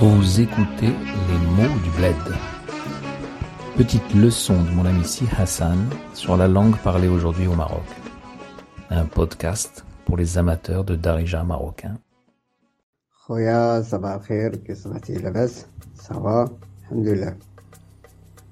[0.00, 0.92] Vous écoutez
[1.28, 2.24] les mots du bled.
[3.76, 5.78] Petite leçon de mon ami Si Hassan
[6.14, 7.84] sur la langue parlée aujourd'hui au Maroc.
[8.90, 11.96] Un podcast pour les amateurs de Darija marocain.
[13.26, 16.50] خويا صباح الخير كي صبحتي لاباس صافا
[16.82, 17.36] الحمد لله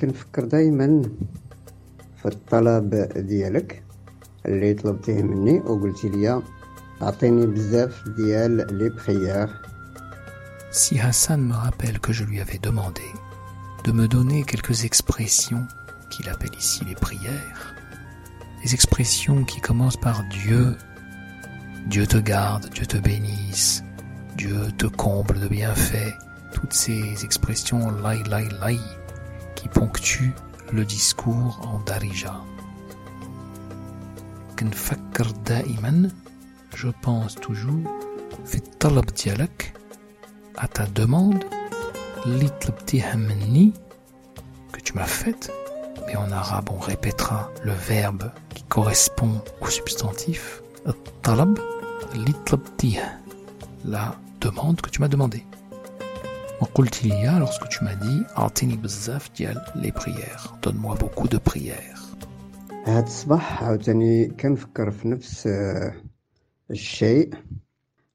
[0.00, 1.02] كنفكر دايما
[2.16, 3.82] في الطلب ديالك
[4.46, 6.42] اللي طلبتيه مني وقلتي لي
[7.02, 9.50] اعطيني بزاف ديال لي بخيار
[10.77, 13.01] si Hassan me rappelle que je lui avais demandé
[13.83, 15.65] de me donner quelques expressions
[16.11, 17.73] qu'il appelle ici les prières,
[18.63, 20.77] les expressions qui commencent par Dieu,
[21.87, 23.83] Dieu te garde, Dieu te bénisse,
[24.35, 26.13] Dieu te comble de bienfaits,
[26.53, 28.79] toutes ces expressions laï laï laï
[29.55, 30.35] qui ponctuent
[30.71, 32.39] le discours en darija.
[36.75, 37.99] je pense toujours,
[38.45, 39.56] fait talab dialak,
[40.56, 41.44] à ta demande
[42.26, 43.72] اللي طلبتيها مني
[44.72, 45.50] que tu m'as faite
[46.06, 51.58] mais en arabe on répétera le verbe qui correspond au substantif الطلب
[52.14, 53.20] اللي طلبتيه
[53.84, 55.42] la demande que tu m'as demandé
[56.60, 62.02] وقلت لي lorsque tu m'as dit أعطيني بزاف ديال les prières donne-moi beaucoup de prières
[62.86, 65.94] هاد الصباح عاوتاني كنفكر في نفس آه،
[66.70, 67.34] الشيء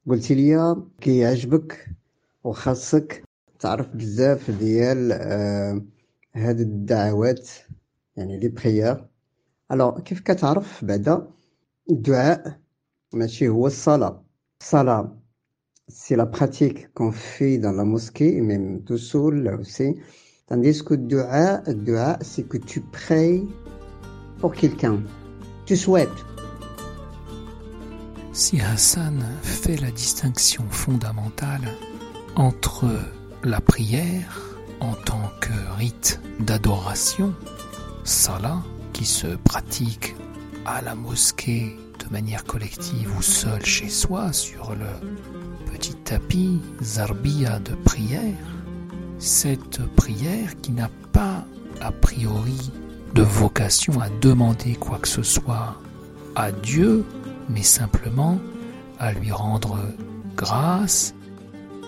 [0.08, 1.88] قلتي لي كيعجبك
[2.44, 3.22] وخاصك
[3.58, 5.82] تعرف بزاف ديال آه،
[6.34, 7.48] هاد الدعوات
[8.16, 9.08] يعني لي بخيار
[9.72, 11.30] الوغ كيف كتعرف بعدا
[11.90, 12.60] الدعاء
[13.12, 14.24] ماشي هو الصلاة
[14.60, 15.18] الصلاة
[15.88, 19.96] c'est la pratique qu'on fait dans la mosquée, même tout seul aussi.
[20.46, 23.48] Tandis que le dua, le dua, c'est que tu pries
[24.38, 25.02] pour quelqu'un.
[25.66, 26.08] Tu souhaites.
[28.32, 31.68] Si Hassan fait la distinction fondamentale
[32.35, 32.85] entre
[33.43, 34.41] la prière
[34.79, 37.33] en tant que rite d'adoration,
[38.03, 40.15] salah, qui se pratique
[40.65, 47.59] à la mosquée de manière collective ou seul chez soi sur le petit tapis zarbiya
[47.59, 48.37] de prière,
[49.19, 51.45] cette prière qui n'a pas
[51.81, 52.71] a priori
[53.13, 55.75] de vocation à demander quoi que ce soit
[56.35, 57.05] à Dieu,
[57.49, 58.39] mais simplement
[58.99, 59.77] à lui rendre
[60.35, 61.13] grâce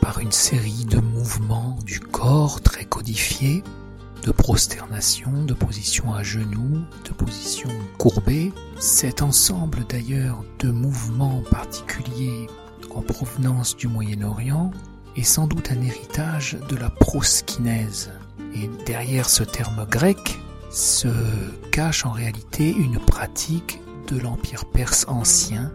[0.06, 3.64] par une série de mouvements du corps très codifiés,
[4.22, 8.54] de prosternation, de position à genoux, de position courbée.
[8.78, 12.46] Cet ensemble d'ailleurs de mouvements particuliers
[12.94, 14.70] en provenance du Moyen-Orient
[15.16, 18.12] est sans doute un héritage de la proskinèse.
[18.54, 20.40] Et derrière ce terme grec
[20.70, 21.08] se
[21.72, 25.72] cache en réalité une pratique de l'Empire perse ancien,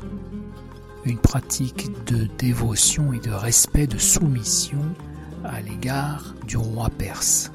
[1.05, 4.83] une pratique de dévotion et de respect, de soumission
[5.45, 7.51] à l'égard du roi perse.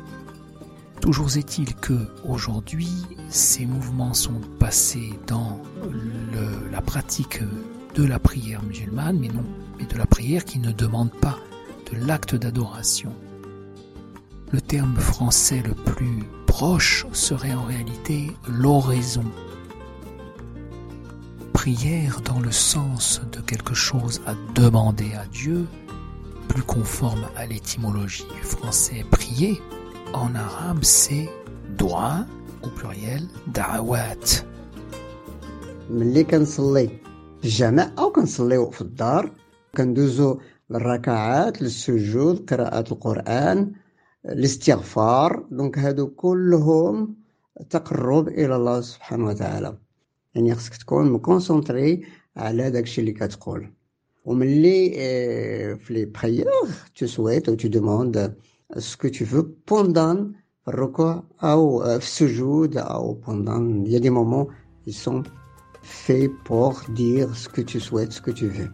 [1.01, 2.89] Toujours est-il que aujourd'hui,
[3.29, 5.61] ces mouvements sont passés dans
[6.72, 7.41] la pratique
[7.95, 9.45] de la prière musulmane, mais non,
[9.78, 11.38] mais de la prière qui ne demande pas
[11.91, 13.13] de l'acte d'adoration.
[14.51, 19.25] Le terme français le plus proche serait en réalité l'oraison
[21.65, 25.66] Prière dans le sens de quelque chose à demander à Dieu,
[26.48, 29.60] plus conforme à l'étymologie du français prier.
[30.15, 31.28] En arabe, c'est
[31.78, 32.26] dua
[32.62, 34.44] au pluriel da'awat.
[35.91, 36.88] ملي كنصلي
[37.38, 39.31] في الجامع او كنصليو في الدار
[39.76, 40.41] كندوزو
[40.71, 43.72] للركعات للسجود قراءة القرآن
[44.26, 47.16] الاستغفار دونك هادو كلهم
[47.71, 49.78] تقرب الى الله سبحانه وتعالى
[50.34, 52.06] يعني خصك تكون مكونسونطري
[52.37, 53.72] على داكشي اللي كتقول
[54.25, 56.47] وملي آه، في لي بريير
[56.97, 58.34] تو سويت او تو دوموند
[58.78, 60.32] سكو تو فو بوندان
[60.69, 64.47] الركوع او آه، في السجود او بوندان يا دي مومون
[64.87, 65.22] ils sont
[65.82, 68.72] faits pour dire ce que tu souhaites, ce que tu veux.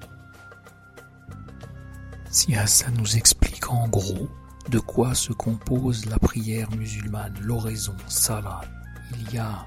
[2.31, 4.29] Si Hassan nous explique en gros
[4.71, 8.63] de quoi se compose la prière musulmane, l'oraison, salat,
[9.13, 9.65] il y a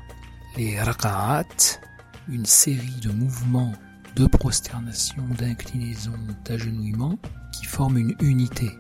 [0.57, 1.81] les raka'at,
[2.29, 3.73] une série de mouvements
[4.15, 7.19] de prosternation, d'inclinaison, d'agenouillement
[7.53, 8.71] qui forment une unité.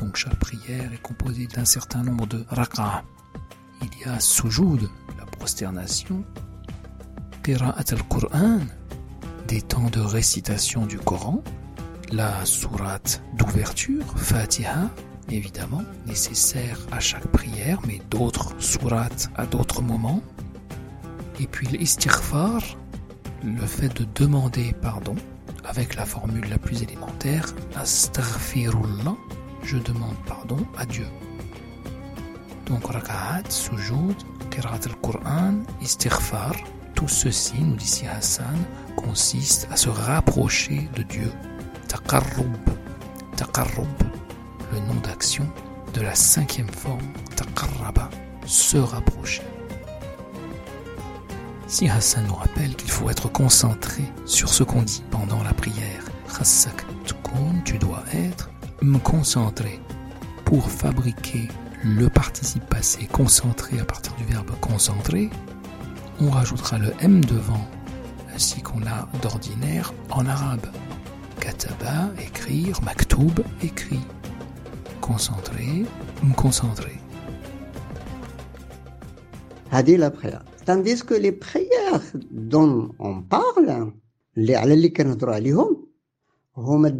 [0.00, 3.04] Donc chaque prière est composée d'un certain nombre de raka'a.
[3.82, 4.88] Il y a sujoud,
[5.18, 6.24] la prosternation,
[7.44, 8.60] qira'at al-Qur'an,
[9.46, 11.42] des temps de récitation du Coran,
[12.10, 14.90] la sourate d'ouverture, Fatiha,
[15.30, 20.22] évidemment, nécessaire à chaque prière, mais d'autres sourates à d'autres moments.
[21.38, 22.62] Et puis l'istighfar,
[23.44, 25.14] le fait de demander pardon,
[25.64, 29.16] avec la formule la plus élémentaire, astaghfirullah,
[29.62, 31.06] je demande pardon à Dieu.
[32.66, 34.16] Donc raka'at, sujoud,
[34.50, 36.54] qira'at al-Qur'an, istighfar,
[36.94, 38.56] tout ceci, nous dit Hassan,
[38.96, 41.30] consiste à se rapprocher de Dieu.
[41.88, 42.56] Taqarrub,
[43.36, 43.86] taqarrub,
[44.72, 45.46] le nom d'action
[45.92, 48.08] de la cinquième forme, taqarraba,
[48.46, 49.42] se rapprocher.
[51.66, 56.04] Si Hassan nous rappelle qu'il faut être concentré sur ce qu'on dit pendant la prière,
[57.64, 58.50] tu dois être
[58.82, 59.80] me concentrer
[60.44, 61.48] pour fabriquer
[61.82, 65.30] le participe passé concentré à partir du verbe concentrer,
[66.20, 67.66] on rajoutera le M devant,
[68.34, 70.66] ainsi qu'on l'a d'ordinaire en arabe.
[71.40, 74.00] Kataba, écrire, maktoub, écrit.
[75.00, 75.84] Concentrer,
[76.22, 76.98] me concentrer.
[79.72, 80.10] Hadi la.
[80.66, 82.02] Tandis que les prières
[82.32, 83.92] dont on parle,
[86.56, 86.92] hum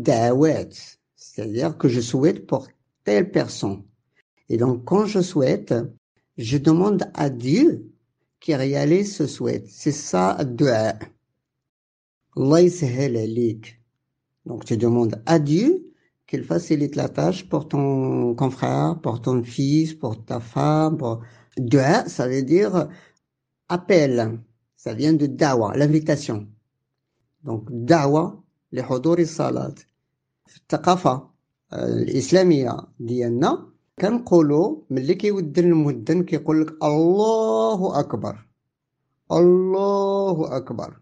[1.16, 2.68] c'est-à-dire que je souhaite pour
[3.02, 3.82] telle personne.
[4.48, 5.74] Et donc, quand je souhaite,
[6.38, 7.90] je demande à Dieu
[8.38, 9.64] qui réalise ce souhait.
[9.66, 10.94] C'est ça, dua.
[12.36, 12.70] Donc,
[14.64, 15.92] tu demandes à Dieu
[16.28, 20.98] qu'il facilite la tâche pour ton confrère, pour ton fils, pour ta femme.
[21.56, 22.88] Dua, ça veut dire
[23.69, 24.39] appel.
[24.75, 26.47] Ça vient de dawa, l'invitation.
[27.43, 28.41] Donc, dawa,
[28.71, 29.75] les huduri salat.
[30.55, 31.29] الثقافة
[31.73, 33.67] الإسلامية ديالنا
[34.01, 38.45] كنقولوا ملي كيودن المدن كيقول لك الله اكبر
[39.31, 40.99] الله اكبر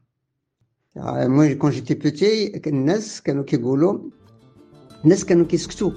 [0.95, 3.99] مو كون جيتي بوتي الناس كانوا كيقولوا
[5.05, 5.91] الناس كانوا كيسكتوا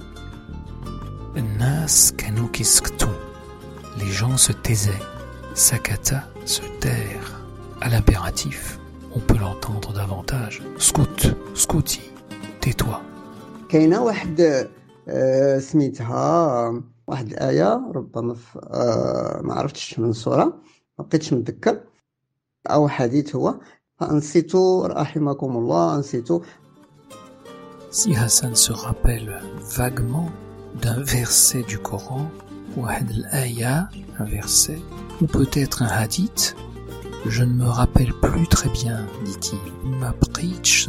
[1.37, 3.13] الناس كانوا كيسكتوا
[3.99, 5.03] les gens se taisaient
[5.57, 7.41] sakata se taire
[7.81, 8.79] à l'impératif
[9.15, 12.01] on peut l'entendre davantage scout scouti
[12.61, 13.01] tais-toi
[13.69, 14.67] كاينه واحد
[15.59, 18.35] سميتها واحد الآية ربما
[19.41, 20.45] ما عرفتش من الصورة
[20.99, 21.79] ما بقيتش متذكر
[22.67, 23.55] أو حديث هو
[23.99, 26.39] فأنصتوا رحمكم الله أنصتوا
[27.91, 29.39] Si Hassan se rappelle
[29.77, 30.29] vaguement
[30.81, 32.25] d'un verset du Coran,
[32.75, 33.87] ou al-aya,
[34.17, 34.79] un verset,
[35.20, 36.56] ou peut-être un hadith,
[37.26, 39.58] je ne me rappelle plus très bien, dit-il.
[39.98, 40.88] Ma pritch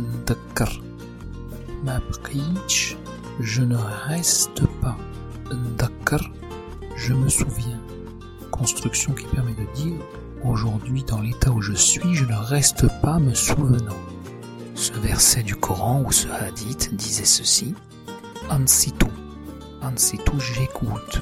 [1.83, 2.97] Ma pritch
[3.39, 4.97] je ne reste pas.
[5.77, 6.21] Dakar,
[6.95, 7.79] je me souviens.
[8.51, 9.99] Construction qui permet de dire
[10.43, 13.95] aujourd'hui dans l'état où je suis, je ne reste pas me souvenant.
[14.75, 17.73] Ce verset du Coran ou ce hadith disait ceci
[18.49, 19.07] Ansitu,
[19.81, 21.21] Ansitu, j'écoute.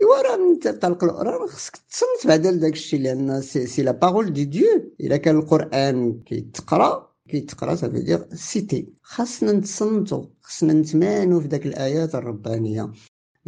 [0.00, 4.32] ايوا راه من تطلق القران خصك تصمت بعدا لداك الشيء لأن سي, سي لا بارول
[4.32, 11.48] دي ديو الا كان القران كيتقرا كيتقرا صافي دير سيتي خاصنا نتصنتو خاصنا نتمانو في
[11.48, 12.92] داك الآيات الربانية.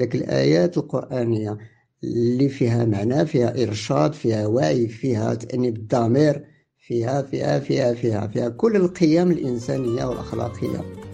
[0.00, 1.58] ذاك الآيات القرآنية
[2.04, 6.44] اللي فيها معنى فيها إرشاد فيها وعي فيها تأنيب الضمير
[6.78, 11.09] فيها فيها فيها فيها فيها كل القيم الإنسانية والأخلاقية.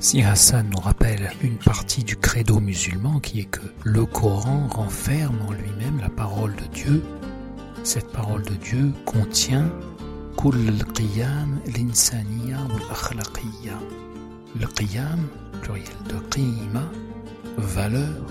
[0.00, 5.38] Si Hassan nous rappelle une partie du credo musulman qui est que le Coran renferme
[5.48, 7.02] en lui-même la parole de Dieu,
[7.82, 9.68] cette parole de Dieu contient
[10.44, 12.78] le qiyam l'insaniya ou
[14.58, 15.26] Le qiyam,
[15.62, 16.88] pluriel de qima,
[17.56, 18.24] valeur.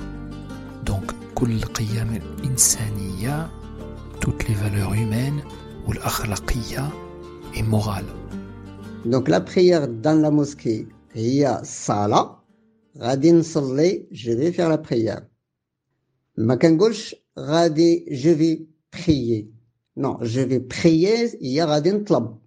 [0.85, 2.07] Donc, kul qiyam
[2.43, 3.49] l'insaniya,
[4.21, 5.41] toutes les valeurs humaines,
[5.85, 6.89] ou l'akhlaqiya,
[7.55, 8.05] et morale.
[9.03, 12.37] Donc, la prière dans la mosquée, a sala,
[12.97, 15.23] غادي نصلي, vais faire la prière.
[16.37, 18.67] ما كنقولش غادي je vais
[20.59, 22.37] prier, il y a غادي نطلب.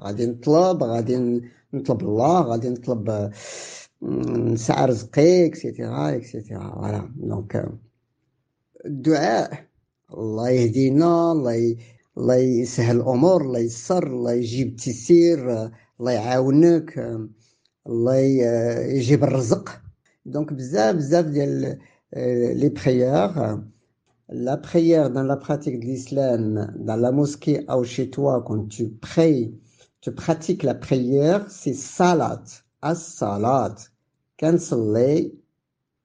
[0.00, 1.42] غادي نطلب, غادي
[1.74, 3.30] نطلب الله, غادي نطلب
[4.02, 7.68] نسعى رزقي اكسيتيرا اكسيتيرا فوالا دونك
[8.86, 9.66] الدعاء
[10.14, 11.76] الله يهدينا الله
[12.18, 15.70] الله يسهل الأمور الله يسر الله يجيب التيسير
[16.00, 17.18] الله يعاونك.
[17.87, 19.81] الله يجيب الرزق
[20.25, 21.79] دونك بزاف بزاف ديال
[22.59, 23.63] لي بريير
[24.29, 28.89] la prière dans la pratique de l'islam, dans la mosquée ou chez toi, quand tu
[28.89, 29.53] pries,
[30.01, 32.43] tu pratiques la prière, c'est salat.
[32.81, 33.75] as-salat.
[34.39, 34.57] Quand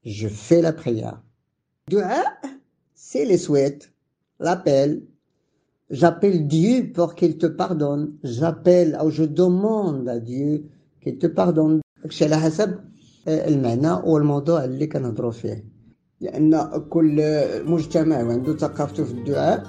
[0.04, 1.22] je fais la prière.
[1.88, 2.24] Dua,
[2.94, 3.90] c'est les souhaits,
[4.38, 5.02] l'appel.
[5.90, 8.18] J'appelle Dieu pour qu'il te pardonne.
[8.22, 10.68] J'appelle ou je demande à Dieu
[11.09, 11.81] pardonne.
[12.03, 12.79] داكشي على حسب
[13.27, 15.65] المعنى والموضوع اللي كنهضروا فيه.
[16.21, 17.21] لأن كل
[17.65, 19.67] مجتمع عنده ثقافته في الدعاء.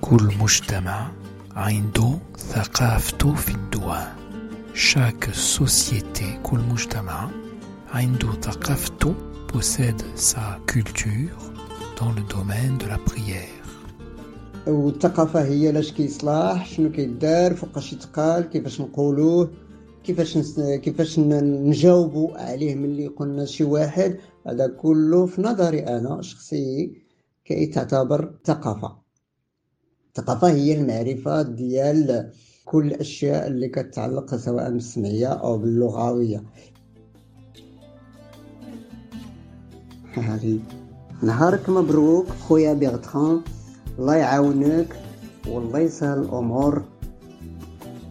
[0.00, 1.10] كل مجتمع
[1.56, 4.16] عنده ثقافته في الدعاء.
[4.74, 5.28] chaque
[5.58, 7.30] société كل مجتمع
[7.92, 9.14] عنده ثقافته
[9.52, 11.38] possède sa culture
[12.00, 13.62] dans le domaine de la prière.
[14.66, 19.50] والثقافة هي لاش كيصلاح شنو كيدار فوقاش يتقال كيفاش نقولوه.
[20.04, 24.16] كيفاش كيفاش نجاوبوا عليه ملي قلنا شي واحد؟
[24.46, 26.92] هذا كله في نظري أنا شخصي
[27.44, 28.96] كيتعتبر ثقافة.
[30.08, 32.32] الثقافة هي المعرفة ديال
[32.64, 36.42] كل الأشياء اللي كتعلق سواء بالسمعية أو باللغوية.
[40.14, 40.58] هذه
[41.22, 43.40] نهارك مبروك خويا بيغتخان
[43.98, 44.96] الله يعاونك
[45.48, 46.91] والله يسهل الأمور.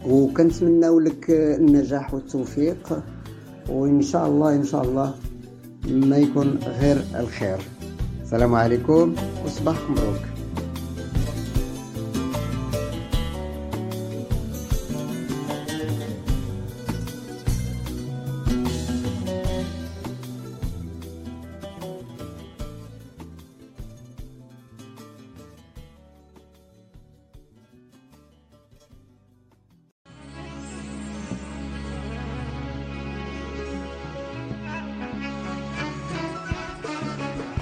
[0.06, 3.02] وكنتمناو لك النجاح والتوفيق
[3.68, 5.14] وإن شاء الله إن شاء الله
[5.88, 7.58] ما يكون غير الخير.
[8.22, 10.31] السلام عليكم وصباحك مبروك.